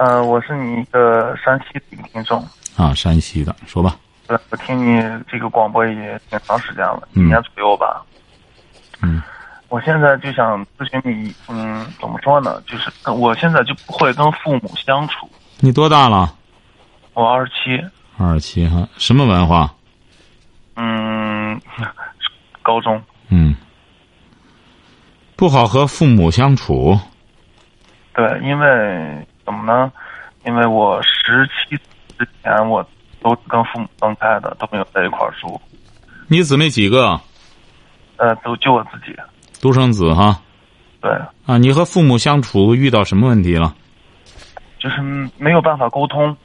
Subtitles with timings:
[0.00, 2.42] 呃，我是你一个山西的听众。
[2.74, 3.96] 啊，山西的，说吧。
[4.28, 8.02] 呃，我听你这个广播也挺长时间了，一嗯年左右吧。
[9.02, 9.22] 嗯。
[9.68, 12.62] 我现在就想咨询你，嗯，怎么说呢？
[12.62, 15.28] 就是我现在就不会跟父母相处。
[15.58, 16.34] 你多大了？
[17.12, 17.84] 我二十七，
[18.16, 19.70] 二十七哈，什么文化？
[20.76, 21.60] 嗯，
[22.62, 23.02] 高中。
[23.28, 23.54] 嗯。
[25.36, 26.98] 不好和父母相处。
[28.14, 29.90] 对，因为怎么呢？
[30.46, 31.76] 因为我十七
[32.16, 32.86] 之前我
[33.20, 35.60] 都跟父母分开的，都没有在一块儿住。
[36.28, 37.20] 你姊妹几个？
[38.16, 39.16] 呃，都就我自己。
[39.60, 40.40] 独生子哈。
[41.00, 41.10] 对。
[41.46, 43.74] 啊，你和父母相处遇到什么问题了？
[44.78, 45.02] 就是
[45.36, 46.36] 没有办法沟通。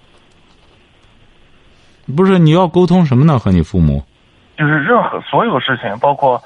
[2.15, 3.37] 不是你要沟通什么呢？
[3.37, 4.03] 和你父母？
[4.57, 6.41] 就是任何所有事情，包括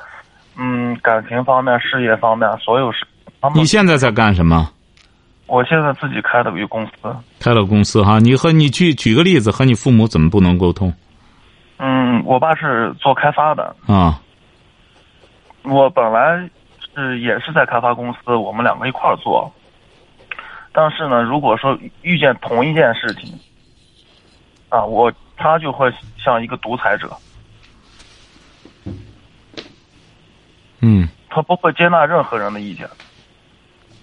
[0.58, 3.08] 嗯感情方面、事业方面，所有事。
[3.56, 4.70] 你现在在干什么？
[5.50, 6.92] 我现在自己开了一个公司。
[7.40, 10.94] 开了公司哈，你和你举举个例子，和你父母怎么不能沟通？
[11.78, 14.22] 嗯，我爸是做开发的，啊，
[15.64, 16.50] 我本来
[16.94, 19.52] 是也是在开发公司，我们两个一块儿做。
[20.72, 23.34] 但是呢，如果说遇见同一件事情，
[24.70, 27.10] 啊，我他就会像一个独裁者，
[30.82, 32.88] 嗯，他不会接纳任何人的意见。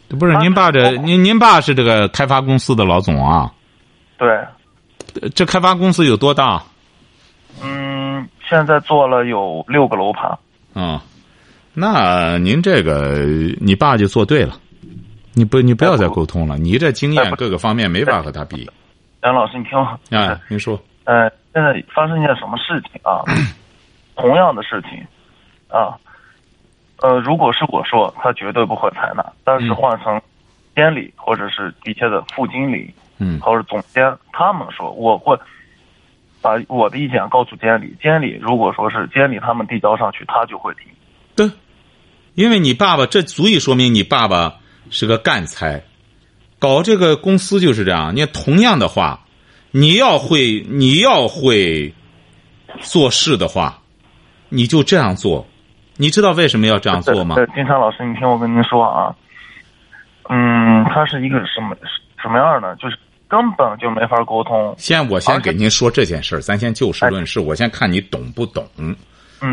[0.09, 3.53] 不是您爸这您您爸是这个开发公司的老总啊？
[4.19, 4.29] 对，
[5.21, 6.63] 呃这开发公司有多大？
[7.63, 10.39] 嗯，现在做了有六个楼盘。
[10.75, 11.03] 啊，
[11.75, 13.25] 那您这个
[13.61, 14.55] 你爸就做对了，
[15.35, 18.71] 你不你不要再沟通了，你这经验各个方面没法和他比。
[19.23, 19.85] 杨老师，你听我。
[20.17, 20.81] 啊，您说。
[21.05, 23.25] 呃，现在发生一件什么事情啊？
[24.17, 25.05] 同样的事情，
[25.69, 25.93] 啊，
[27.03, 29.25] 呃，如果是我说，他绝对不会采纳。
[29.45, 30.21] 但是换成
[30.75, 35.39] 监理或者是底下的副经理，嗯，或者总监，他们说，我会
[36.41, 37.95] 把我的意见告诉监理。
[38.03, 40.85] 监理如果说是监理他们递交上去，他就会听。
[41.35, 41.51] 对，
[42.35, 44.57] 因为你爸爸，这足以说明你爸爸
[44.91, 45.83] 是个干才。
[46.59, 49.21] 搞这个公司就是这样，你同样的话，
[49.71, 51.93] 你要会，你要会
[52.81, 53.79] 做事的话，
[54.49, 55.47] 你就这样做。
[55.97, 57.37] 你知道为什么要这样做吗？
[57.37, 59.15] 对，金山老师，你听我跟您说啊，
[60.29, 61.77] 嗯，他是一个什么
[62.21, 62.75] 什么样的？
[62.77, 62.99] 就是
[63.29, 64.75] 根本就没法沟通。
[64.79, 68.67] 先我先给您说这件事儿，咱先就事论事，我先看你懂不懂。
[68.77, 68.95] 嗯，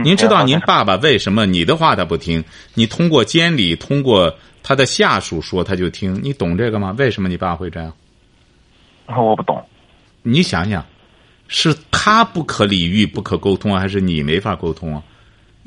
[0.04, 2.44] 您知道您爸爸为什么你的话他不听？
[2.74, 6.94] 你通过监理，通过他的下属说他就听，你懂这个吗？
[6.98, 7.92] 为什么你爸会这样？
[9.08, 9.64] 我不懂。
[10.22, 10.86] 你想想，
[11.48, 15.04] 是他不可理喻、不可沟通，还是你没法沟通啊？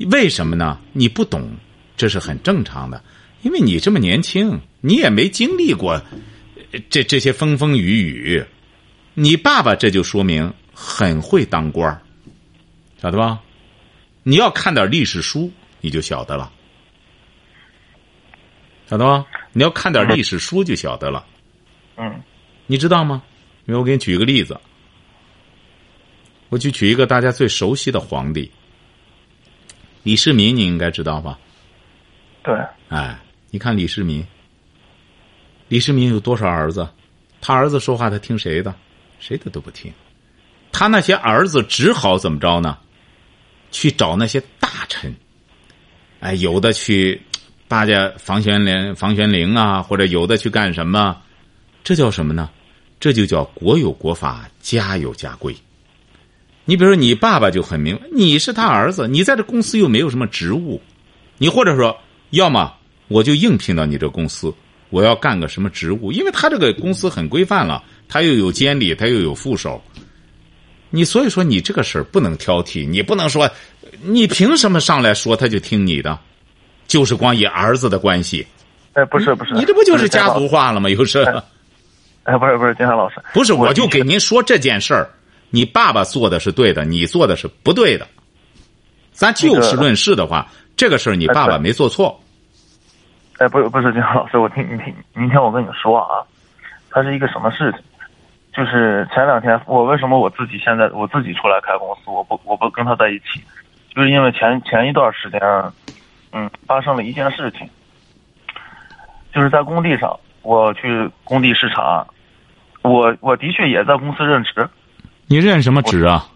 [0.05, 0.79] 为什么呢？
[0.93, 1.49] 你不懂，
[1.95, 3.03] 这是很正常的，
[3.41, 6.01] 因为你这么年轻，你也没经历过
[6.71, 8.45] 呃这这些风风雨雨。
[9.13, 12.01] 你爸爸这就说明很会当官儿
[13.01, 13.41] 晓得吧？
[14.23, 16.51] 你要看点历史书，你就晓得了，
[18.87, 19.25] 晓得吧？
[19.53, 21.25] 你要看点历史书就晓得了。
[21.95, 22.21] 嗯
[22.67, 23.23] 你知道吗？
[23.65, 24.59] 因为我给你举一个例子，
[26.49, 28.51] 我去举一个大家最熟悉的皇帝
[30.07, 31.37] 李世民，你应该知道吧？
[32.41, 32.55] 对，
[32.87, 33.19] 哎，
[33.49, 34.25] 你看李世民，
[35.67, 36.87] 李世民有多少儿子？
[37.41, 38.73] 他儿子说话他听谁的？
[39.19, 39.91] 谁的都不听。
[40.71, 42.77] 他那些儿子只好怎么着呢？
[43.69, 45.13] 去找那些大臣，
[46.21, 47.21] 哎，有的去
[47.67, 51.21] 巴结房玄龄、房玄龄啊，或者有的去干什么？
[51.83, 52.49] 这叫什么呢？
[52.97, 55.53] 这就叫国有国法，家有家规。
[56.69, 60.81] 你比如说，你爸爸就很明白，你是他儿子，你在这公司又没有什么职务，
[61.37, 61.97] 你或者说，
[62.31, 62.73] 要么
[63.07, 64.53] 我就应聘到你这公司，
[64.89, 69.81] 我要干个什么职务，因为他这个公司很规范了，他又有监理，他又有副手。
[70.89, 73.49] 你所以说，你这个事儿不能挑剔，你不能说，
[74.03, 76.19] 你凭什么上来说他就听你的，
[76.85, 78.45] 就是光以儿子的关系。
[78.91, 80.89] 哎，不是不是，你这不就是家族化了吗？
[80.89, 81.23] 有事？
[81.23, 81.41] 老
[82.23, 85.09] 哎，不是不是，金山老师，不是，我就给您说这件事儿，
[85.49, 88.07] 你爸爸做的是对的，你做的是不对的。
[89.11, 92.19] 咱就事论事的话，这个事儿你爸爸没做错。
[93.39, 96.21] 哎，不是不是，金山老师，我听你听，明天我跟你说啊，
[96.89, 97.81] 它是一个什么事情？
[98.53, 103.39] 就是前两天我为什么我自己现在我自己出来开公司，我不我不跟他在一起，
[103.95, 105.39] 就是因为前前一段时间，
[106.31, 107.69] 嗯，发生了一件事情，
[109.31, 112.05] 就是在工地上，我去工地视察，
[112.81, 114.67] 我我的确也在公司任职，
[115.27, 116.27] 你任什么职啊？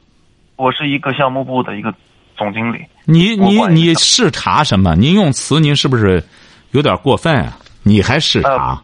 [0.57, 1.93] 我是一个项目部的一个
[2.37, 2.85] 总经理。
[3.05, 4.95] 你你你下视察什么？
[4.95, 6.23] 您用词您是不是
[6.71, 7.57] 有点过分啊？
[7.83, 8.73] 你还视察？
[8.73, 8.83] 呃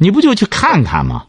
[0.00, 1.26] 你不就去看看吗？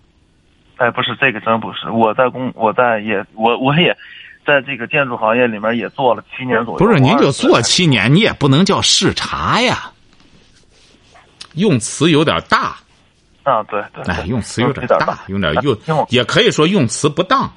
[0.76, 1.90] 哎，不是这个，真不是。
[1.90, 3.98] 我在工，我在也，我我也
[4.46, 6.78] 在这个建筑行业里面也做了七年左右。
[6.78, 9.90] 不是，您就做24七年，你也不能叫视察呀。
[11.56, 12.78] 用词有点大，
[13.50, 15.54] 啊，对对对，哎，用词有点点大，有点
[15.88, 17.50] 用，也可以说用词不当。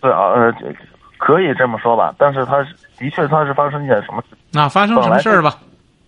[0.00, 0.72] 对啊，呃，这
[1.18, 2.14] 可以这么说吧。
[2.16, 4.36] 但是它是的确，它是发生一件什么事？
[4.52, 5.58] 那发生什么事儿吧？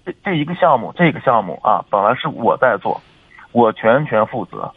[0.04, 3.00] 这这一个项目，这个项目啊，本来是我在做，
[3.52, 4.72] 我全权负责。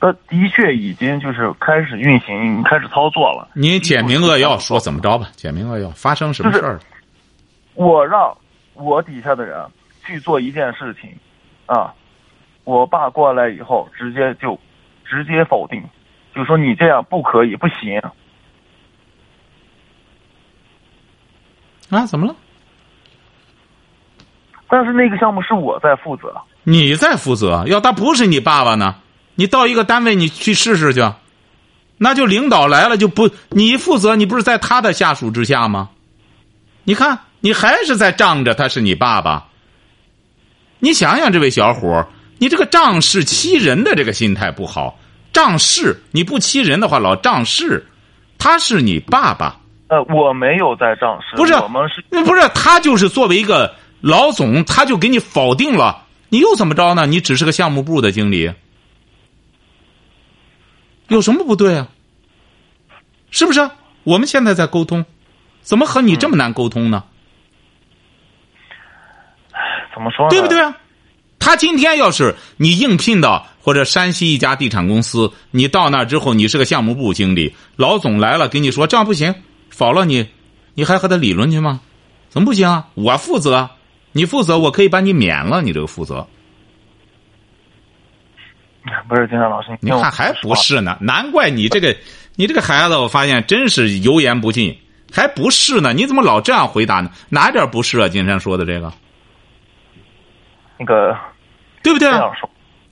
[0.00, 3.48] 它的确已经就是开始运行，开始操作了。
[3.52, 5.28] 您简明扼要说怎么着吧？
[5.34, 6.78] 简明扼要，发生什么事儿？
[7.74, 8.36] 我让
[8.74, 9.58] 我底下的人
[10.04, 11.10] 去做一件事情，
[11.68, 11.92] 啊，
[12.64, 14.58] 我爸过来以后，直接就
[15.04, 15.82] 直接否定，
[16.34, 18.00] 就说你这样不可以，不行。
[21.90, 22.34] 啊，怎么了？
[24.66, 28.96] 但是那个项目是我在负责，你在负责，要他不是你爸爸呢？
[29.34, 31.00] 你到一个单位，你去试试去，
[31.98, 35.90] 那就领导来了就不你负责，你不是在他的下属之下吗？
[36.84, 39.48] 你看，你还是在仗着他是你爸爸。
[40.78, 42.06] 你想想，这位小伙，
[42.38, 44.98] 你这个仗势欺人的这个心态不好。
[45.32, 47.86] 仗势，你不欺人的话，老仗势，
[48.38, 57.06] 他是你爸爸，呃，我没有在仗势，不是我们是不是他就是作为一个老总，他就给你否定了，你又怎么着呢？
[57.06, 58.50] 你只是个项目部的经理，
[61.08, 61.88] 有什么不对啊？
[63.30, 63.70] 是不是？
[64.04, 65.04] 我们现在在沟通，
[65.60, 67.04] 怎么和你这么难沟通呢？
[69.98, 70.30] 怎么说呢？
[70.30, 70.76] 对不对啊？
[71.40, 79.34] 他今天要是你应聘到或者山西一家地产公司，你到那之后，你是个项目部经理，老总来了跟你说这样不行，
[79.70, 80.28] 否了你，
[80.74, 81.80] 你还和他理论去吗？
[82.28, 82.86] 怎么不行啊？
[82.94, 83.70] 我负责，
[84.12, 86.26] 你负责，我可以把你免了，你这个负责。
[89.08, 90.96] 不是金山老师，你看还不是呢？
[91.00, 91.94] 难怪你这个
[92.36, 94.78] 你这个孩子，我发现真是油盐不进，
[95.12, 95.92] 还不是呢？
[95.92, 97.10] 你怎么老这样回答呢？
[97.28, 98.08] 哪点不是啊？
[98.08, 98.92] 金山说的这个，
[100.78, 101.16] 那个
[101.82, 102.10] 对不对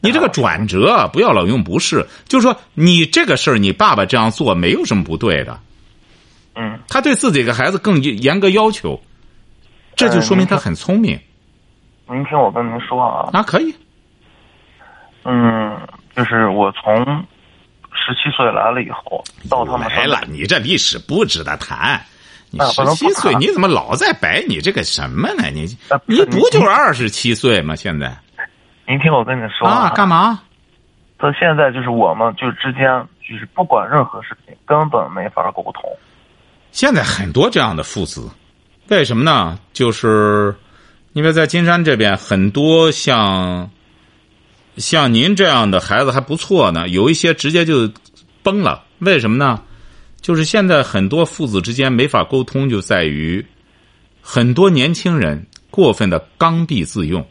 [0.00, 5.59] 你这个转折不要老用不是，就是说你这个事儿，你爸爸这样做没有什么不对的，
[6.55, 9.00] 嗯，他对自己的孩子更严格要求，
[9.97, 11.19] 这就说明他很聪明。
[12.09, 13.43] 您听我跟您说啊，啊。
[13.43, 13.75] 可以，
[15.25, 15.77] 嗯，
[16.15, 17.05] 就是我从
[17.93, 22.00] 十七岁来了以后，到他们来了，你这历史不值得谈。
[22.50, 25.44] 你啊十七岁你怎么老在摆你这个什么呢？
[25.52, 25.66] 你
[26.06, 27.75] 你不就是二十七岁吗？
[27.75, 28.16] 现在
[28.87, 30.40] 您听我跟你说啊，干嘛？
[31.19, 32.82] 到现在就是我们就之间
[33.26, 35.82] 就是不管任何事情根本没法沟通。
[36.72, 38.28] 现在很多这样的父子，
[38.88, 39.58] 为什么呢？
[39.72, 40.54] 就是
[41.14, 43.70] 因为在金山这边，很多像
[44.76, 47.90] 像您这样的孩子还不错呢，有一些直接就
[48.42, 48.85] 崩了。
[48.99, 49.62] 为什么呢？
[50.26, 53.47] 就是现在很多父子之间没法沟通，就在于
[54.21, 55.40] 很多年轻人
[55.71, 57.25] 过分的刚愎自用，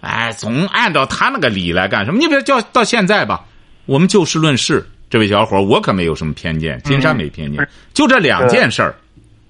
[0.00, 2.20] 哎，总按照他那个理来干什么？
[2.20, 3.44] 你比如叫到现在吧，
[3.84, 8.94] 我们就事论事，这位小伙，我可没有什么偏见，金山没偏见，嗯就这两件事儿，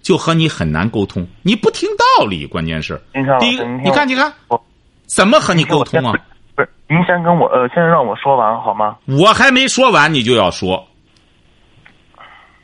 [0.01, 2.99] 就和你很难沟通，你不听道理，关键是
[3.39, 4.59] 第一个，你看，你看我，
[5.05, 6.15] 怎么和你沟通啊？
[6.55, 8.97] 不是，您先跟我呃，先让我说完好吗？
[9.05, 10.83] 我还没说完，你就要说。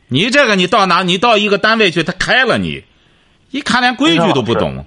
[0.09, 1.03] 你这个，你到哪？
[1.03, 2.85] 你到一个单位去，他开了你，
[3.51, 4.85] 一看连规矩都不懂。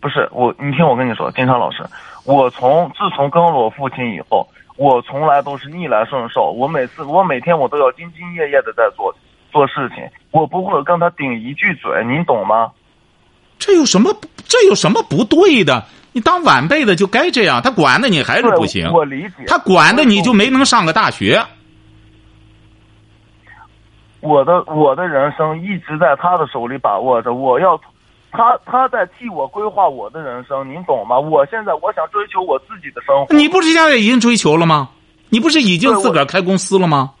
[0.00, 1.84] 不是我，你听我跟你说，金昌老师，
[2.24, 6.50] 我从自从跟了我父亲以后，我从来都是逆来顺受。
[6.50, 9.14] 我每次，我每天我都要兢兢业业的在做
[9.52, 12.70] 做事情，我不会跟他顶一句嘴，您懂吗？
[13.58, 14.18] 这有什么？
[14.48, 15.84] 这有什么不对的？
[16.12, 18.90] 你当晚辈的就该这样，他管的你还是不行。
[18.90, 19.44] 我理解。
[19.46, 21.40] 他管的你就没能上个大学。
[24.20, 27.78] 我的我的人生一直在他的手里把握着，我要
[28.30, 31.18] 他他在替我规划我的人生，您懂吗？
[31.18, 34.90] 我现在我想追求我自己的生活，你不是现在已经追求了吗？
[35.30, 37.12] 你不是已经自个儿开公司了吗？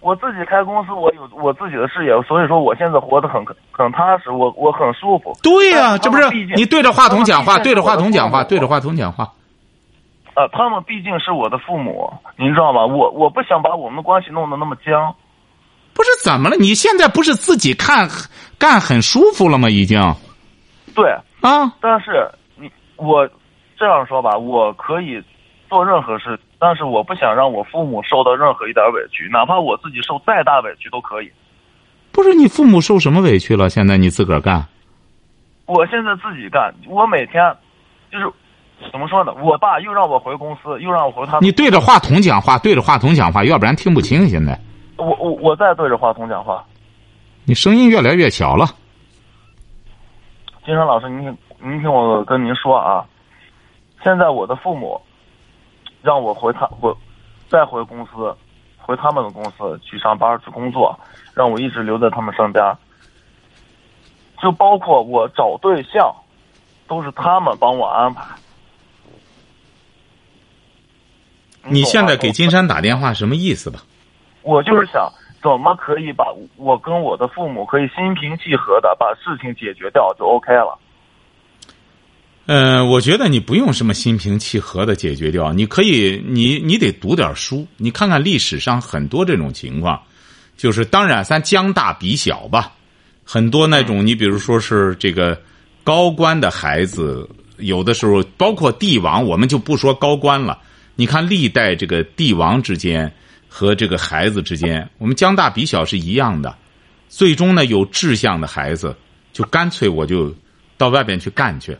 [0.00, 5.36] 我自己开公司，我有我自己的事业，所以说我现在活得很很踏实，我我很舒服。
[5.42, 9.24] 对呀、但这不是你对着话筒讲话，对着话筒讲话，对着话筒讲话。
[10.32, 12.86] 啊，他们毕竟是我的父母，您知道吗？
[12.86, 15.14] 我我不想把我们的关系弄得那么僵。
[15.92, 16.56] 不是怎么了？
[16.56, 18.08] 你现在不是自己看
[18.58, 19.68] 干很舒服了吗？
[19.68, 20.00] 已经。
[20.94, 21.10] 对。
[21.40, 21.72] 啊。
[21.80, 23.28] 但是你我
[23.78, 25.22] 这样说吧，我可以
[25.68, 31.30] 做任何事，但是我不想让我父母受到任何一点委屈，哪怕我自己受再大委屈都可以。
[32.12, 33.68] 不是你父母受什么委屈了？
[33.68, 34.66] 现在你自个儿干。
[35.66, 37.42] 我现在自己干，我每天
[38.10, 38.24] 就是
[38.90, 39.32] 怎么说呢？
[39.42, 41.38] 我爸又让我回公司，又让我回他。
[41.40, 44.28] 你对着话筒讲话，对着话筒讲话，要不然听不清。
[44.28, 44.58] 现在。
[45.00, 46.64] 我我我在对着话筒讲话。
[47.44, 48.66] 你声音越来越小了。
[50.64, 53.04] 金山老师，您您听我跟您说啊，
[54.04, 55.00] 现在我的父母
[56.02, 56.94] 让我回他回
[57.48, 58.36] 再回公司，
[58.76, 60.96] 回他们的公司去上班去工作，
[61.34, 62.62] 让我一直留在他们身边。
[64.40, 66.14] 就包括我找对象，
[66.86, 68.24] 都是他们帮我安排。
[71.64, 73.80] 你现在给金山打电话什么意思吧？
[74.42, 75.10] 我就是想，
[75.42, 76.24] 怎么可以把
[76.56, 80.78] 我跟我的父母可以心平气和的把事情解决掉，就 OK 了。
[82.46, 90.00] 嗯，我觉得你不用什么心平气和的解决掉，你可以，你你得读点书，你看看历史上很多这种情况，
[90.56, 92.72] 就是当然咱将大比小吧，
[93.24, 95.40] 很多那种你比如说是这个
[95.84, 97.28] 高官的孩子，
[97.58, 100.58] 有的时候包括帝王，我们就不说高官了，
[100.96, 103.12] 你看历代这个帝王之间。
[103.52, 106.56] 和这个孩子之间，我们将大比小是一样的。
[107.08, 108.96] 最终呢，有志向的孩子，
[109.32, 110.32] 就干脆我就
[110.78, 111.76] 到外边去干去。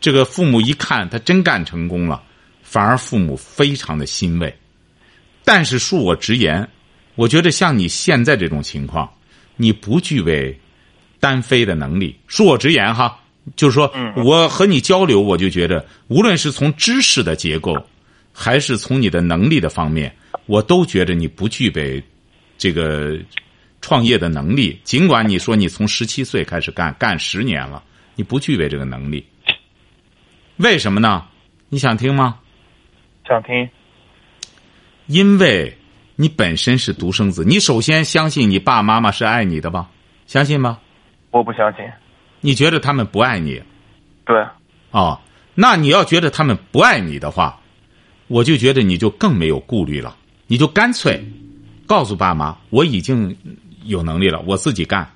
[0.00, 2.22] 这个父母一看他真干成功了，
[2.62, 4.56] 反而父母非常的欣慰。
[5.44, 6.68] 但是恕我直言，
[7.16, 9.12] 我觉得像你现在这种情况，
[9.56, 10.56] 你不具备
[11.18, 12.16] 单飞的能力。
[12.28, 13.20] 恕我直言哈，
[13.56, 17.76] 就是说我和你交流，我就觉得，无论是从知识的结构，
[18.32, 20.14] 还是从你的能力的方面。
[20.46, 22.02] 我都觉得你不具备
[22.58, 23.18] 这个
[23.80, 27.82] 创业的能力，尽管你说你从十七岁开始干，干十年了，
[28.16, 29.24] 你不具备这个能力。
[30.56, 31.26] 为什么呢？
[31.68, 32.38] 你想听吗？
[33.26, 33.68] 想听。
[35.06, 35.76] 因为
[36.16, 39.88] 你本身是独生子，你首先相信你爸妈妈是爱你的吧？
[40.26, 40.78] 相信吗？
[41.30, 41.84] 我不相信。
[42.40, 43.62] 你觉得他们不爱你？
[44.24, 44.44] 对。
[44.90, 45.20] 哦，
[45.54, 47.60] 那你要觉得他们不爱你的话，
[48.32, 50.16] 我就觉得你就更没有顾虑了。
[50.46, 51.22] 你就干脆
[51.86, 53.36] 告诉爸妈，我已经
[53.84, 55.06] 有能力了，我自己干，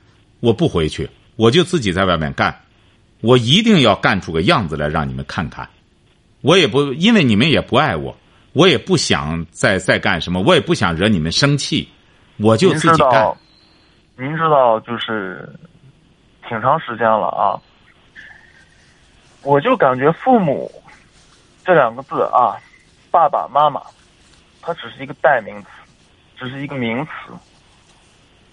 [0.41, 2.55] 我不回去，我就自己在外面干，
[3.23, 5.67] 我一定要干出个样子来让你们看看。
[6.43, 8.15] 我也不因为你们也不爱我，
[8.53, 11.89] 我也不想再再干什么，我也不想惹你们生气，
[12.37, 13.35] 我就自己干。
[14.19, 15.49] 您知道，就是
[16.47, 17.57] 挺长时间了啊，
[19.43, 20.71] 我就感觉父母
[21.65, 22.61] 这两个字啊，
[23.17, 23.81] 爸爸妈妈。
[24.61, 25.69] 它只是一个代名词，
[26.37, 27.33] 只是一个名词，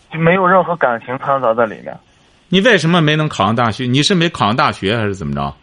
[0.10, 2.00] 就没有任何感情掺杂在里面。
[2.48, 3.86] 你为什么没能考上大学？
[3.88, 5.54] 你是没考上大学还是怎么着？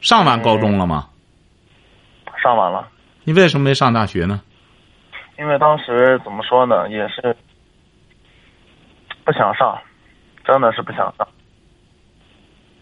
[0.00, 1.10] 上完高中了吗？
[2.42, 2.88] 上完了。
[3.24, 4.40] 你为什么没上大学呢？
[5.38, 7.36] 因为当时怎么说呢，也是
[9.24, 9.76] 不想上，
[10.44, 11.28] 真的是不想上。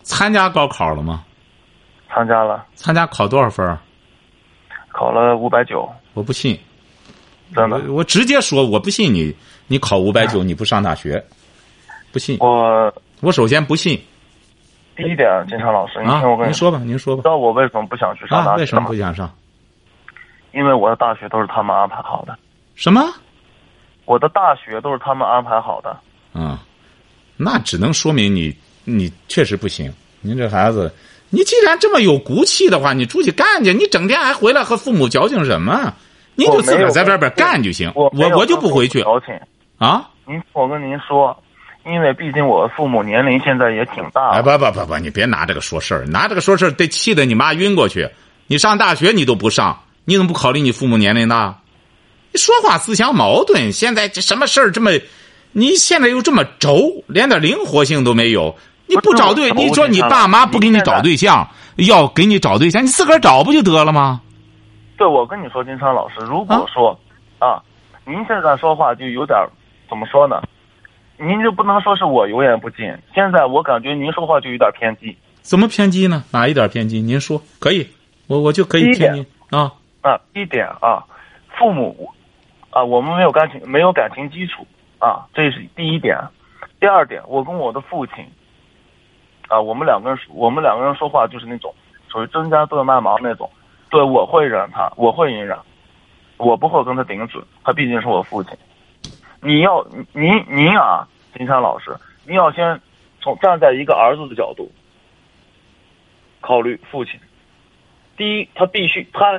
[0.03, 1.25] 参加高考了吗？
[2.11, 2.67] 参加了。
[2.75, 3.79] 参加考多少分？
[5.03, 6.57] 考了五百九，我不信，
[7.53, 9.35] 真的，我直接说我不信你，
[9.67, 11.21] 你考五百九你不上大学，
[12.13, 12.37] 不信。
[12.39, 14.01] 我我首先不信。
[14.95, 17.23] 第一点，金昌老师，您听我跟您说吧，您说吧。
[17.23, 19.29] 知道我为什么不想去上大学为什么不想上？
[20.53, 22.39] 因为我的大学都是他们安排好的。
[22.77, 23.03] 什么？
[24.05, 25.99] 我的大学都是他们安排好的。
[26.33, 26.57] 嗯，
[27.37, 29.93] 那只能说明你你确实不行。
[30.21, 30.95] 您这孩子。
[31.35, 33.73] 你既然这么有骨气的话，你出去干去。
[33.73, 35.95] 你整天还回来和父母矫情什么？
[36.35, 37.91] 您就自个儿在外边干就行。
[37.95, 39.01] 我我就不回去。
[39.03, 39.35] 矫情
[39.79, 40.11] 啊！
[40.27, 41.35] 您我跟您说，
[41.87, 44.31] 因为毕竟我父母年龄现在也挺大。
[44.33, 48.09] 哎，不不不不，你别拿这个说事儿，拿这个说事儿得气得你妈晕过去。
[48.47, 51.61] 你上大学你都不上，你怎么不考虑你父母年龄大？
[52.31, 53.73] 你说话自相矛盾。
[53.73, 54.91] 现在这什么事儿这么？
[55.53, 58.57] 你现在又这么轴，连点灵活性都没有。
[58.95, 64.21] 你不找对，你说你爸妈不给你找对象，要给你找对象，你自个儿找不就得了吗？
[64.99, 66.99] 对，我跟你说，金昌老师，如果说
[67.39, 67.63] 啊，
[68.05, 69.39] 您现在说话就有点
[69.89, 70.43] 怎么说呢？
[71.19, 72.87] 您就不能说是我油盐不进。
[73.15, 75.17] 现在我感觉您说话就有点偏激。
[75.41, 76.23] 怎么偏激呢？
[76.31, 77.01] 哪一点偏激？
[77.01, 77.89] 您说可以，
[78.27, 79.73] 我我就可以听您啊
[80.03, 80.21] 啊！
[80.35, 81.03] 一点啊，
[81.59, 82.11] 父母
[82.71, 84.67] 啊，我们没有感情，没有感情基础
[84.99, 86.17] 啊，这是第一点。
[86.81, 88.17] 第二点，我跟我的父亲。
[89.53, 91.75] 啊，我们两个人，我们两个人说话就是那种
[92.11, 93.51] 属于针尖对麦芒那种，
[93.91, 95.59] 对我会忍他，我会隐忍，
[96.39, 98.57] 我不会跟他顶嘴，他毕竟是我父亲。
[99.43, 101.07] 你要您您啊，
[101.37, 101.95] 金山老师，
[102.27, 102.81] 您要先
[103.21, 104.73] 从站在一个儿子的角度
[106.41, 107.21] 考虑父亲。
[108.17, 109.39] 第一，他必须他，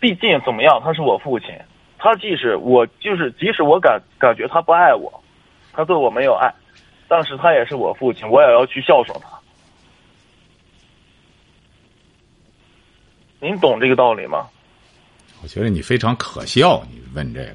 [0.00, 1.50] 毕竟怎么样，他是我父亲，
[1.98, 5.22] 他即使我就是即使我感感觉他不爱我，
[5.72, 6.52] 他对我没有爱，
[7.06, 9.40] 但是他也是我父亲，我也要去孝顺他。
[13.42, 14.46] 您懂这个道理吗？
[15.42, 17.48] 我觉得你非常可笑，你问这个，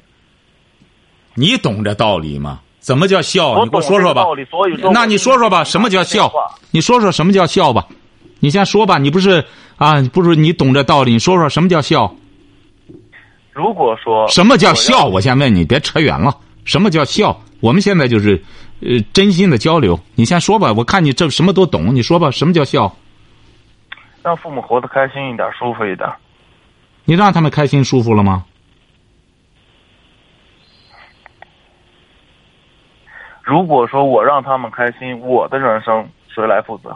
[1.34, 2.60] 你懂这道理吗？
[2.78, 3.64] 怎么叫孝？
[3.64, 4.92] 你给我说说吧说。
[4.92, 6.30] 那你说说吧，什么叫孝？
[6.72, 7.88] 你说说什么叫孝吧？
[8.40, 9.42] 你先说吧，你不是
[9.76, 10.02] 啊？
[10.12, 11.12] 不是你懂这道理？
[11.12, 12.14] 你说说什么叫孝？
[13.54, 15.06] 如果说什么叫我孝？
[15.06, 16.36] 我先问你，别扯远了。
[16.66, 17.40] 什么叫孝？
[17.60, 18.44] 我们现在就是，
[18.80, 19.98] 呃，真心的交流。
[20.16, 21.94] 你先说吧，我看你这什么都懂。
[21.94, 22.94] 你说吧，什么叫孝？
[24.22, 26.08] 让父母活得开心一点，舒服一点。
[27.04, 28.44] 你让他们开心舒服了吗？
[33.42, 36.94] 如果说我让他们开心，我的人生谁来负责？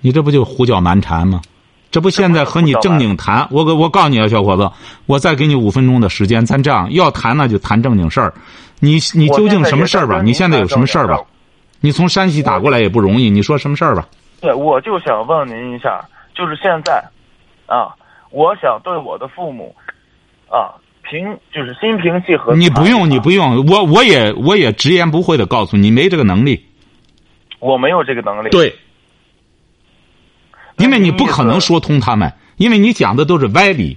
[0.00, 1.40] 你这不就胡搅蛮缠吗？
[1.92, 3.46] 这不现在和你正经谈？
[3.52, 4.68] 我我告诉你啊，小伙子，
[5.06, 8.34] 我再给你五分钟的时间，咱这样要谈那就谈正经事儿。
[8.80, 10.20] 你你究竟什么事儿吧？
[10.20, 11.20] 你现在有什么事儿吧？
[11.80, 14.08] 你从山西打过来也不容易，你说什么事儿吧？
[14.44, 17.02] 对，我就想问您一下，就是现在，
[17.64, 17.96] 啊，
[18.30, 19.74] 我想对我的父母，
[20.50, 22.54] 啊，平就是心平气和。
[22.54, 26.66] 你不用，你不用，我我也我也直言不讳的告诉你，没这个能力。
[27.58, 28.50] 我没有这个能力。
[28.50, 28.76] 对，
[30.76, 33.96] 因为你不可能说通他们，因为你讲的都是歪理。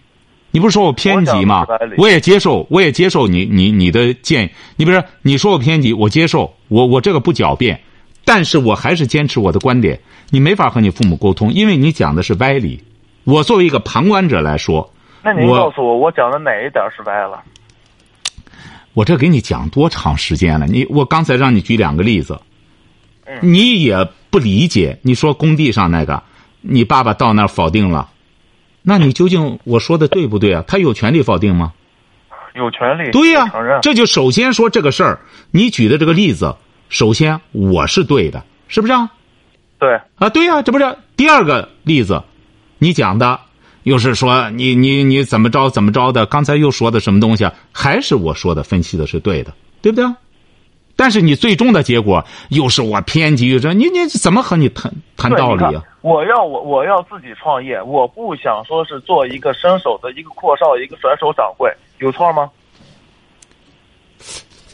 [0.51, 4.49] 你不是说我偏激吗我也接受，我也接受你你你的建议。
[4.77, 7.81] 你比如说你说我偏激，我接受，我我这个不狡辩，
[8.27, 10.01] 但是我还是坚持我的观点。
[10.29, 12.83] 你没法和你父母沟通，因为你讲的是歪理。
[13.23, 14.93] 我作为一个旁观者来说，
[15.23, 17.41] 那您告诉我，我讲的哪一点是歪了？
[18.93, 20.67] 我这给你讲多长时间了？
[20.67, 22.41] 你我刚才让你举两个例子，
[23.25, 24.99] 嗯你也不理解。
[25.03, 26.21] 你说工地上那个，
[26.59, 28.09] 你爸爸到那儿否定了，
[28.81, 30.65] 那你究竟我说的对不对啊？
[30.67, 31.71] 他有权利否定吗？
[32.55, 33.09] 有权利。
[33.11, 33.49] 对呀。
[33.81, 35.19] 这就首先说这个事儿，
[35.51, 36.55] 你举的这个例子，
[36.89, 39.11] 首先我是对的，是不是啊？
[39.79, 42.21] 对，啊，对呀、这不是第二个例子，
[42.79, 43.39] 你讲的
[43.83, 47.53] 又是说你你你怎么着怎么着的，刚才又说的什么东西啊？
[47.71, 50.05] 还是我说的分析的是对的，对不对？
[50.95, 55.83] 但是你最终的结果又是我偏激，这你你怎么和你谈谈道理啊？
[56.01, 62.49] 我要我我要自己创业，我不想说是做一个伸手的一个阔少，一个甩手掌柜，有错吗？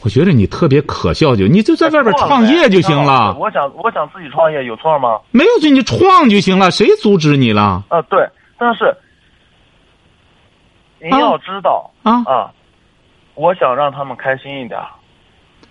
[0.04, 5.18] 我觉得你特别可笑，就你就在外边创业就行了，我想我想自己创业，有错吗？
[5.30, 8.94] 没有就你创就行了，谁阻止你了啊，对，但是
[11.00, 12.22] 您啊要知道啊？
[12.26, 12.52] 啊，
[13.34, 14.78] 我想让他们开心一点。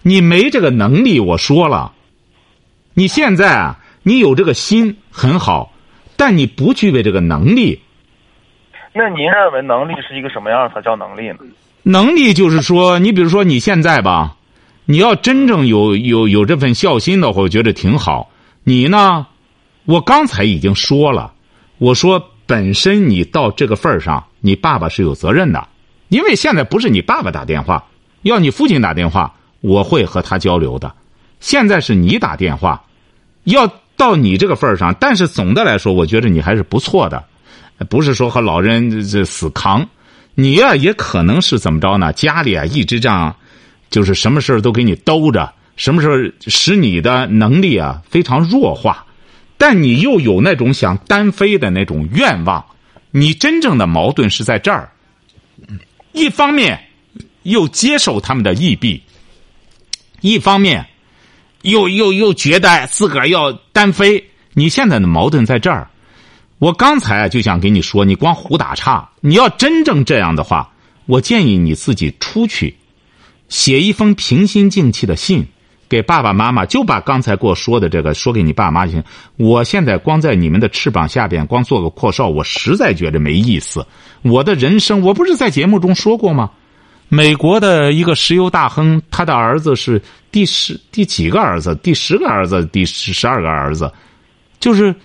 [0.02, 1.94] 你没这个能力，我说了，
[2.96, 5.72] 你现在啊，你有这个心很好，
[6.18, 7.83] 但你不具备这个能力。
[8.94, 11.38] 那您认为能力是一个什么样才叫能力呢？
[11.82, 14.36] 能力就是说，你比如说你现在吧，
[14.86, 18.30] 你要真正有有有这份孝心的话，我觉得挺好。
[18.64, 19.28] 你呢，
[19.86, 21.34] 我刚才已经说了，
[21.80, 25.68] 我说本身你到这个份儿上，你爸爸是有责任的，
[26.10, 27.84] 因为现在不是你爸爸打电话，
[28.22, 30.94] 要你父亲打电话，我会和他交流的。
[31.40, 32.82] 现在是你打电话，
[33.44, 37.22] 要到你这个份儿上，但是总的来说，我觉得你还是不错的，
[37.90, 39.88] 不是说和老人这死扛。
[40.36, 42.12] 你呀、也可能是怎么着呢？
[42.14, 43.36] 家里啊一直这样，
[43.92, 49.06] 就是什么事儿都给你兜着，什么事儿使你的能力啊非常弱化，
[49.60, 52.66] 但你又有那种想单飞的那种愿望。
[53.12, 54.92] 你真正的矛盾是在这儿，
[56.14, 56.84] 一方面
[57.44, 59.04] 又接受他们的异弊，
[60.22, 60.84] 一方面
[61.62, 64.24] 又又又觉得自个儿要单飞。
[64.54, 65.88] 你现在的矛盾在这儿。
[66.64, 69.10] 我刚才就想跟你说，你光胡打岔。
[69.20, 70.72] 你要真正这样的话，
[71.08, 72.74] 我建议你自己出去，
[73.50, 75.46] 写一封平心静气的信
[75.90, 79.04] 给爸爸妈妈，就把刚才给我说的这个说给你爸妈就行。
[79.36, 83.86] 我现在光在你们的翅膀下边光做个阔少，我实在觉得没意思。
[84.22, 86.50] 我的人生，我不是在节目中说过吗？
[87.10, 91.76] 美国的一个石油大亨，他的儿子是第十第几个儿子？
[91.84, 92.66] 第十个儿子？
[92.68, 93.92] 第十十二个儿子？
[94.62, 94.96] 就是。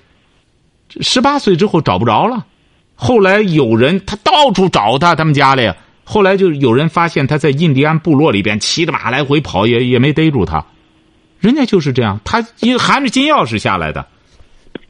[1.00, 2.46] 十八岁之后找不着了，
[2.94, 5.72] 后来有人他到处找他，他们家里，
[6.04, 10.64] 后来就有人发现他在印第安部落里边骑着马来回跑，也也没逮住他，
[11.38, 14.06] 人家就是这样，他因含着金钥匙下来的，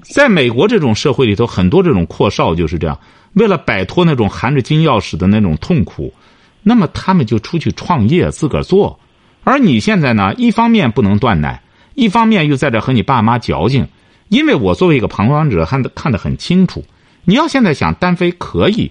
[0.03, 2.99] 在美国这种社会里头，很多这种阔少就是这样，
[3.33, 6.15] 为了摆脱那种含着金钥匙的那种痛苦，
[6.63, 8.99] 那么他们就出去创业，自个儿做。
[9.43, 11.63] 而你现在呢，一方面不能断奶，
[11.95, 13.89] 一方面又在这和你爸妈矫情。
[14.29, 16.85] 因为我作为一个旁观者，看得看得很清楚。
[17.25, 18.91] 你要现在想单飞可以，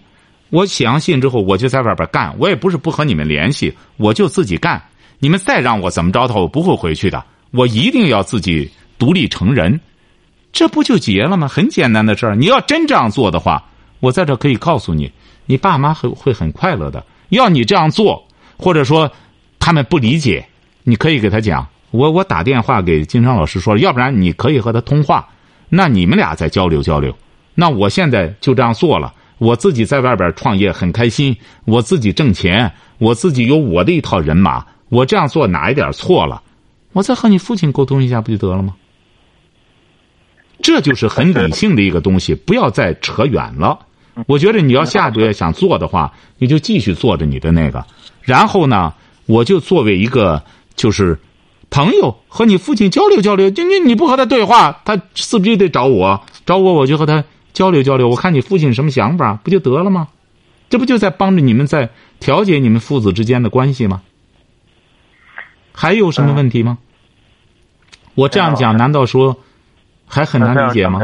[0.50, 2.36] 我写完信之后，我就在外边干。
[2.40, 4.82] 我也不是不和你们联系，我就自己干。
[5.20, 7.24] 你们再让我怎么着的，我不会回去的。
[7.52, 8.70] 我一定要自己
[9.00, 9.80] 独立成人，
[10.52, 11.48] 这不就结了吗？
[11.48, 12.36] 很简单的事儿。
[12.36, 13.64] 你要真这样做的话，
[14.00, 15.12] 我在这可以告诉你，
[15.46, 17.04] 你爸妈会会很快乐的。
[17.30, 19.12] 要你这样做，或者说
[19.60, 20.48] 他们不理解，
[20.84, 21.68] 你可以给他讲。
[21.92, 25.28] 我我打电话给金昌老师说了，要不然你可以和他通话，
[25.70, 27.16] 那你们俩再交流交流。
[27.56, 36.44] 那我现在就这样做了，我自己在外边创业很开心，我自己挣钱，我自己有我的一套人马，我这样做哪一点错了？
[36.92, 38.76] 我再和你父亲沟通一下不就得了吗？
[40.62, 43.80] 这就是很理性的一个东西，不要再扯远了。
[44.28, 47.86] 我觉得你要下个月想做的话，你就继续做着你的那个，
[48.22, 48.94] 然后呢，
[49.26, 50.44] 我就作为一个
[50.76, 51.18] 就是。
[51.70, 56.24] 朋友和你父亲交流交流，就你你不和他对话，他是不是就得找我？
[56.46, 60.08] 找我我就和他交流交流，我看你父亲什么想法，不就得了吗？
[60.70, 64.02] 这不就在帮着你们在调节你们父子之间的关系吗？
[65.74, 66.78] 还有什么问题吗？
[68.16, 69.38] 我这样讲，难道说
[70.08, 71.02] 还很难理解吗？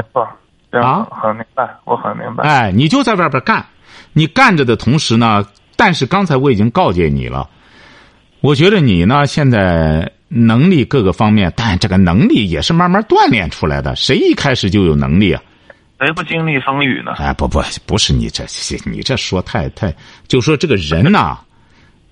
[0.71, 2.43] 啊，很明白，我很明白。
[2.45, 3.65] 哎，你就在外边干，
[4.13, 5.45] 你干着的同时呢，
[5.75, 7.49] 但是刚才我已经告诫你了，
[8.39, 10.12] 我觉得你呢现在。
[10.35, 13.95] 能力各个方面，但这个能力也是慢慢锻炼出来的。
[13.95, 15.41] 谁一开始就有能力啊？
[15.99, 17.13] 谁不经历风雨呢？
[17.17, 18.43] 哎，不不，不是你这，
[18.89, 19.93] 你这说太太，
[20.27, 21.37] 就说这个人呐，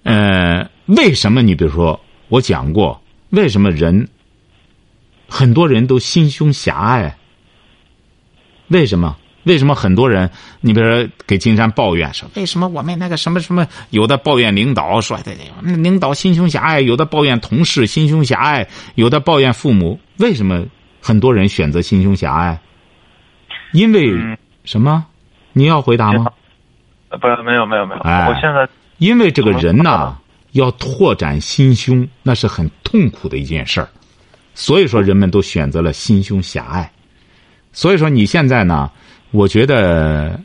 [0.04, 1.42] 呃，为什么？
[1.42, 4.08] 你比如说，我讲过，为什么人
[5.28, 7.18] 很多人都心胸狭隘？
[8.68, 9.18] 为什么？
[9.44, 18.64] 为什么很多人，你比如说给金山抱怨说，为什么我们那个什么什么，有的抱怨领导说的，领导心胸狭隘；有的抱怨同事心胸狭隘；
[18.96, 20.00] 有的抱怨父母。
[20.18, 20.64] 为什么
[21.02, 22.60] 很多人选择心胸狭隘？
[23.74, 25.06] 因为什么？
[25.54, 26.32] 你要回答吗？
[27.10, 28.02] 不，没有，没有，没有。
[28.04, 30.16] 我现在因为这个人呐，
[30.52, 33.90] 要拓展心胸，那是很痛苦的一件事儿，
[34.54, 36.92] 所以说人们都选择了心胸狭隘。
[37.74, 38.92] 所以说你现在呢？
[39.32, 40.40] 我觉得，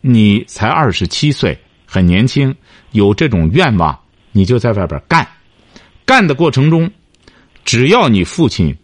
[0.00, 2.54] 你才二十七岁，很年轻，
[2.92, 3.98] 有这种愿望，
[4.32, 5.26] 你就在外边干。
[6.06, 6.90] 干的过程中，
[7.64, 8.74] 只要你父亲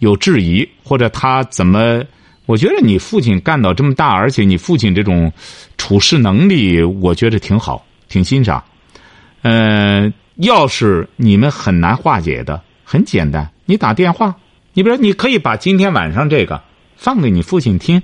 [0.00, 2.02] 有质疑，或者他怎么，
[2.46, 5.32] 我觉得你父亲干到这么大，而且你父亲这种
[5.78, 8.62] 处事能力，我觉得挺好，挺欣赏。
[9.42, 14.34] 嗯，要是你们很难化解的，很简单，你打电话，
[14.72, 16.60] 你比如你可以把今天晚上这个
[16.96, 18.02] 放给你父亲听。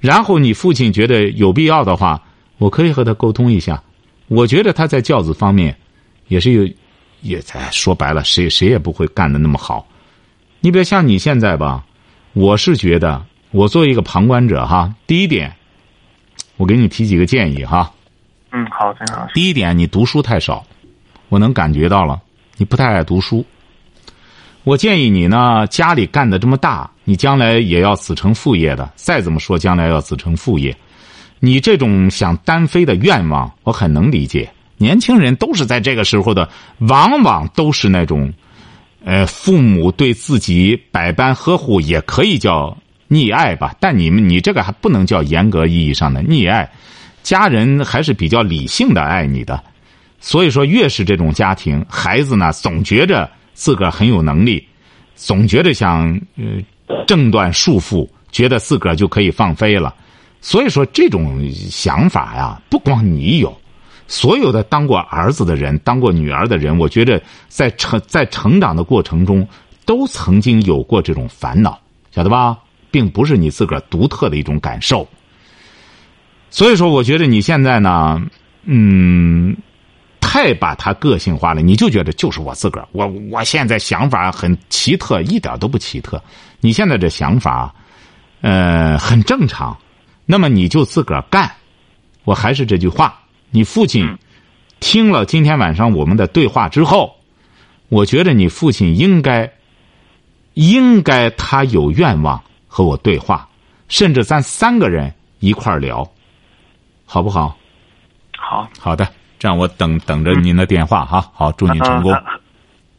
[0.00, 2.20] 然后你父亲觉得有必要的话，
[2.58, 3.82] 我可以和他沟通一下。
[4.28, 5.76] 我觉得他在教子方面，
[6.28, 6.68] 也是有，
[7.20, 9.86] 也在说白了，谁谁也不会干的那么好。
[10.60, 11.84] 你比如像你现在吧，
[12.32, 15.54] 我是觉得，我作为一个旁观者哈，第一点，
[16.56, 17.92] 我给你提几个建议哈。
[18.52, 19.28] 嗯，好，非常好。
[19.34, 20.64] 第一点，你读书太少，
[21.28, 22.20] 我能感觉到了，
[22.56, 23.44] 你不太爱读书。
[24.62, 28.90] 我建议你呢，家里干的这么大，你将来也要子承父业的。
[28.94, 30.76] 再怎么说，将来要子承父业，
[31.38, 34.50] 你这种想单飞的愿望，我很能理解。
[34.76, 36.46] 年轻人都是在这个时候的，
[36.80, 38.30] 往往都是那种，
[39.02, 42.76] 呃，父母对自己百般呵护，也可以叫
[43.08, 43.74] 溺爱吧。
[43.80, 46.70] 但你们，你这个还不能叫严格意义上的溺爱，
[47.22, 49.58] 家人还是比较理性的爱你的。
[50.20, 53.28] 所以说，越是这种家庭，孩子呢，总觉着。
[53.52, 54.66] 自个儿很有能力，
[55.14, 56.44] 总觉得想呃
[57.06, 59.94] 挣断束缚，觉得自个儿就可以放飞了。
[60.40, 63.54] 所以说，这种想法呀，不光你有，
[64.08, 69.46] 所有的当过儿子的人、当过女儿的人，我觉得在成在成长的过程中，
[69.84, 71.78] 都曾经有过这种烦恼，
[72.10, 72.58] 晓得吧？
[72.90, 75.06] 并不是你自个儿独特的一种感受。
[76.48, 78.20] 所以说，我觉得你现在呢，
[78.64, 79.56] 嗯。
[80.20, 82.88] 太把他个性化了，你就觉得就是我自个儿。
[82.92, 86.22] 我我现在想法很奇特，一点都不奇特。
[86.60, 87.74] 你现在这想法，
[88.40, 89.76] 呃，很正常。
[90.26, 91.50] 那么你就自个儿干。
[92.24, 93.18] 我还是这句话，
[93.50, 94.06] 你父亲
[94.78, 97.16] 听了今天晚上我们的对话之后，
[97.88, 99.50] 我觉得你父亲应该，
[100.54, 103.48] 应该他有愿望和我对话，
[103.88, 106.08] 甚至咱三个人一块儿聊，
[107.06, 107.56] 好不好？
[108.36, 109.08] 好好的。
[109.40, 111.24] 这样，我等等着您的电话哈。
[111.32, 112.12] 好，祝您成功。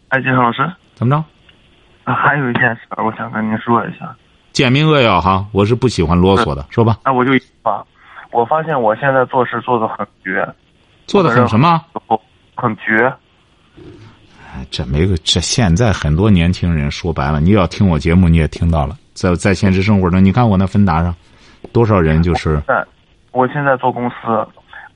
[0.10, 1.24] 哎，金老师，怎么着？
[2.04, 4.12] 啊，还有一件事，我想跟您说一下。
[4.52, 6.98] 简明扼要哈，我是不喜欢啰嗦的，说吧。
[7.06, 7.86] 那我就一句话，
[8.32, 10.44] 我发现我现在做事做的很绝，
[11.06, 11.80] 做的很什么？
[12.56, 13.14] 很绝。
[14.72, 21.16] 这没个，这现在很多年轻人说白了，你要听我节目，你也听到了，在在现实生活中，你看我那芬达上，
[21.72, 22.60] 多少人就是。
[22.68, 22.84] 在，
[23.32, 24.16] 我现在做公司，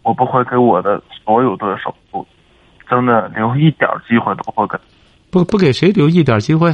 [0.06, 1.94] 我不会给我的所有对手，
[2.88, 4.78] 真的留一点机会都不会给，
[5.32, 6.72] 不不给谁留一点机会？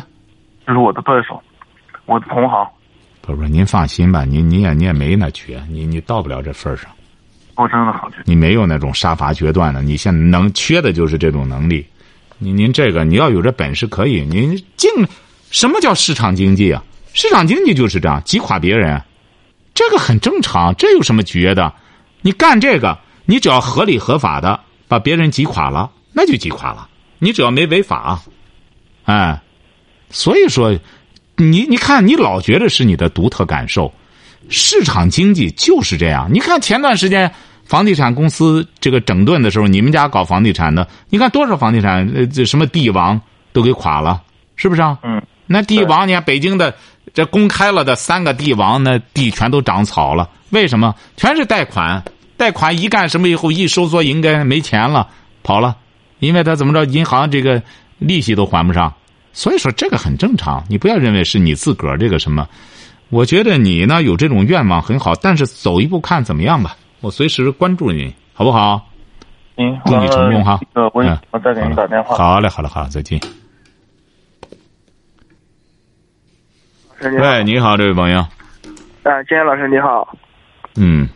[0.67, 1.41] 就是我的对手，
[2.06, 2.67] 我的同行。
[3.22, 6.91] 不是不是，您放心吧，您您也你也没那绝，你你到不了这份儿上，
[7.56, 8.17] 我真的好绝。
[8.26, 11.86] 你没有那种杀伐决断的，你现在能缺的就是这种能力。
[12.38, 14.91] 您您这个你要有这本事可以，您净
[15.52, 16.84] 什么叫市场经济啊？
[17.13, 19.02] 市场经济就是这样，击垮别人，
[19.74, 21.74] 这个很正常，这有什么绝的？
[22.22, 26.88] 你干这个，你只要合理合法的把别人挤垮了，那就挤垮了。
[27.19, 28.21] 你只要没违法，
[29.05, 29.41] 哎，
[30.10, 30.77] 所以说，
[31.38, 33.93] 你你看，你老觉得是你的独特感受，
[34.49, 36.29] 市场经济就是这样。
[36.31, 37.31] 你看前段时间。
[37.63, 43.21] 房地产公司这个整顿的时候，你们家搞房地产的，你看多少房地产呃这什么地王
[43.53, 44.21] 都给垮了，
[44.57, 44.99] 是不是啊？
[45.03, 45.21] 嗯。
[45.45, 46.75] 那地王，你看北京的
[47.13, 50.29] 这公开了的三个地王，那地全都长草了。
[50.49, 50.93] 为什么？
[51.15, 52.03] 全是贷款，
[52.41, 55.08] 贷款一干什么以后一收缩应该没钱了，
[55.43, 55.77] 跑了，
[56.17, 57.62] 因为他怎么着，银行这个
[57.99, 58.91] 利息都还不上。
[59.32, 62.49] 所以说这个很正常，你不要认为是你自个儿这个什么。
[63.12, 66.75] 我觉得你呢有这种愿望很好，但是走一步看怎么样吧。
[67.01, 68.89] 我随时关注你，好不好？
[69.58, 70.60] 嗯，祝你成功哈！
[70.73, 72.17] 呃，我我再给你打电话。
[72.17, 73.21] 好嘞，好嘞，好，再见。
[77.01, 78.19] 喂，你好，这位朋友。
[79.04, 80.17] 啊，金岩老师你好。
[80.75, 81.08] 嗯。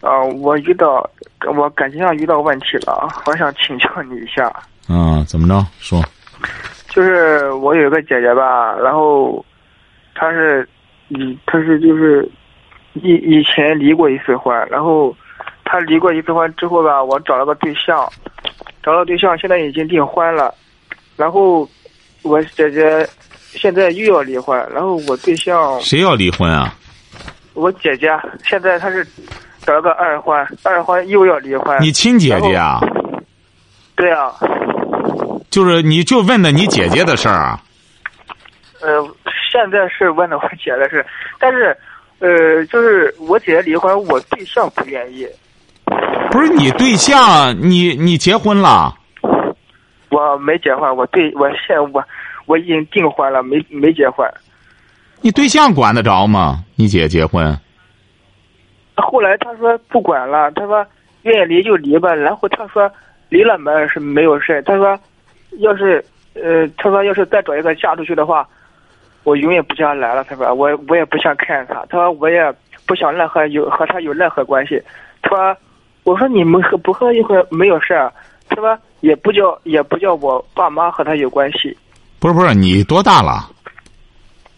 [0.00, 1.08] 啊，我遇到
[1.56, 4.52] 我感情上遇到问题了，我想请教你一下。
[4.88, 5.66] 嗯，怎么着？
[5.78, 6.02] 说。
[6.88, 9.44] 就是我有一个姐姐吧，然后，
[10.14, 10.68] 她是，
[11.10, 12.28] 嗯，她是就是。
[12.94, 15.14] 以以前离过一次婚，然后
[15.64, 18.10] 她离过一次婚之后吧，我找了个对象，
[18.82, 20.52] 找了对象，现在已经订婚了，
[21.14, 21.68] 然后
[22.22, 26.74] 我姐姐现在又要离婚，然后我对象谁要离婚啊？
[27.54, 28.10] 我姐姐
[28.42, 29.06] 现在她是
[29.68, 31.76] 找了个二婚，二婚又要离婚。
[31.78, 32.80] 你亲姐姐啊？
[33.94, 34.32] 对啊。
[35.50, 37.60] 就是你就问的你姐姐的事儿啊？
[38.80, 39.02] 呃，
[39.52, 41.04] 现在是问的我姐的事，
[41.38, 41.76] 但是。
[42.20, 45.24] 呃，就是我姐姐离婚，我对象不愿意。
[46.32, 48.92] 不是你对象，你你结婚了？
[50.10, 52.02] 我没结婚，我对我现我
[52.46, 54.28] 我已经订婚了，没没结婚。
[55.20, 56.64] 你对象管得着吗？
[56.74, 57.56] 你姐结婚？
[59.02, 60.84] 后来他说不管了，他说
[61.22, 62.14] 愿意离就离吧。
[62.14, 62.90] 然后他说
[63.28, 64.98] 离了没是没有事他说
[65.58, 68.46] 要是呃，他说要是再找一个嫁出去的话。
[69.24, 72.40] 我永远不想来了，他说我我也不想看他，他说我也
[72.86, 74.80] 不想任何有和他有任何关系，
[75.20, 75.56] 他说
[76.04, 78.10] 我说你们和不和一会没有事儿，
[78.48, 81.76] 他说也不叫也不叫我爸妈和他有关系。
[82.18, 83.50] 不是不是，你多大了？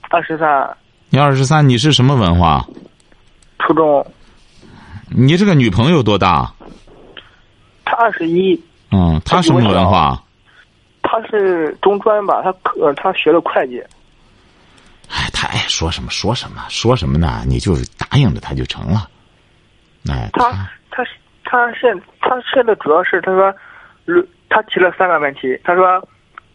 [0.08, 0.76] 二十三。
[1.08, 2.64] 你二十三，你是什么文化？
[3.58, 4.06] 初中。
[5.10, 6.52] 你这个女朋友多大？
[7.84, 8.60] 她二十一。
[8.92, 10.22] 嗯，她什么文化？
[11.02, 13.82] 她是中专吧，她呃，她学的会计。
[15.12, 17.42] 哎，他爱说什么说什么，说什么呢？
[17.44, 19.08] 你就答应着他就成了。
[20.08, 20.52] 哎，他
[20.90, 21.04] 他
[21.42, 23.52] 他现他现在主要是他说，
[24.48, 26.08] 他提了三个问题，他说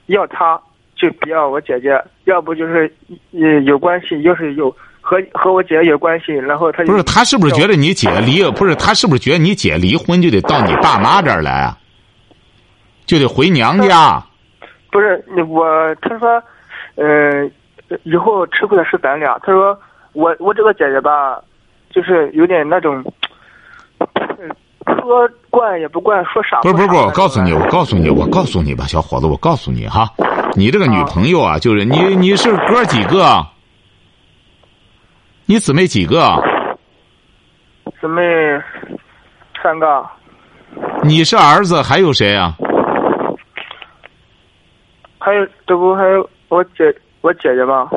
[0.05, 0.57] 要他
[0.95, 2.89] 就不要我姐姐，要不就是
[3.33, 4.73] 呃有关系，要是有
[5.05, 11.77] 和和我姐姐有关系，然后他不是他是不是觉得你姐离不是他是不是觉得你姐离婚就得到你爸妈这儿来啊？
[13.05, 14.25] 就得回娘家？
[14.91, 15.63] 不是我，
[16.01, 16.41] 他说，
[16.95, 17.51] 嗯。
[18.01, 19.37] 以后吃亏的是咱俩。
[19.43, 19.77] 他说
[20.13, 21.39] ：“我我这个姐姐吧，
[21.91, 22.99] 就是有点那种，
[24.99, 30.09] 说惯也不惯，说傻。”不是不是不是，我告诉你，我告诉你，我告诉你吧，小伙子，我告诉你哈，
[30.55, 33.45] 你这个女朋友啊，就是你你是哥几个？
[35.47, 36.35] 你姊妹几个？
[38.01, 38.21] 姊妹
[39.61, 40.03] 三个。
[41.03, 42.55] 你是儿子，还有谁啊？
[45.19, 46.95] 还有这不还有我姐。
[47.21, 47.89] 我姐姐吗，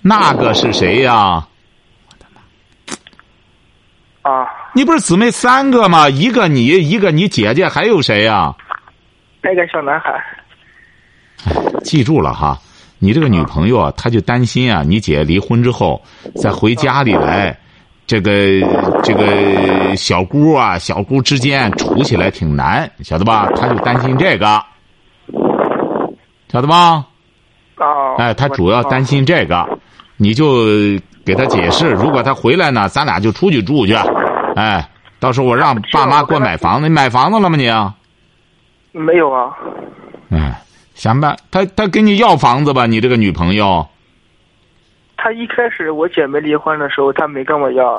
[0.00, 1.46] 那个是谁呀？
[4.22, 4.46] 啊！
[4.72, 6.08] 你不是姊妹三个吗？
[6.08, 8.54] 一个你，一个你姐姐，还有谁呀？
[9.42, 10.18] 那个小男孩。
[11.82, 12.56] 记住了哈，
[13.04, 16.00] 你这个女朋友啊，她就担心啊，你姐离婚之后
[16.36, 17.54] 再回家里来，
[18.06, 18.30] 这个
[19.02, 23.46] 这个小姑啊，小姑之间处起来挺难，晓得吧？
[23.54, 24.58] 她就担心这个，
[26.50, 27.04] 晓得吧？
[27.76, 29.68] 哦，哎，她主要担心这个，
[30.16, 30.64] 你就
[31.26, 33.94] 给她解释，如果她回来呢，咱俩就出去住去。
[34.56, 34.88] 哎，
[35.20, 37.68] 到时候我让爸妈给我买房子，你买房子了吗你？
[38.98, 39.50] 没有啊，
[40.30, 40.58] 哎，
[40.94, 42.86] 想办他他跟你要房子吧？
[42.86, 43.86] 你这个女朋友
[45.16, 47.98] 他一开始我姐没离婚的时候，他没跟我要，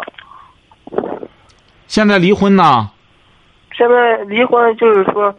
[1.87, 2.89] 现在离婚呢？
[3.75, 5.33] 现在离婚就是说，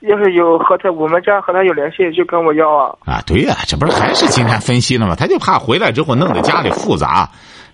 [0.00, 2.96] 要是有和他我们家和他有联系，就跟我要啊。
[3.04, 5.14] 啊，对呀、这不是还是今天分析了吗？
[5.14, 7.28] 他就怕回来之后弄得家里复杂，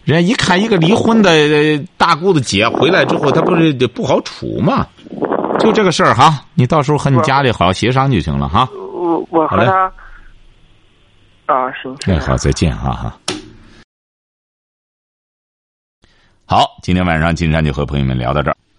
[0.05, 4.85] 人家一看一个离婚的呃大姑子姐回来之后，他不是得不好处吗？
[5.61, 8.69] 就这个事儿哈，你到时候和你家里好好协商就行了哈。
[9.09, 9.93] 我我和他
[11.47, 13.19] 啊行，那，好，再见啊哈。
[16.45, 18.57] 好，今天晚上金山就和朋友们聊到这儿。